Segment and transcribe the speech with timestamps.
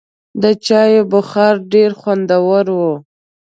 [0.41, 2.79] د چای بخار ډېر خوندور و.